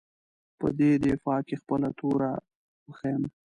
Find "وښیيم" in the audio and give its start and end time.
2.87-3.23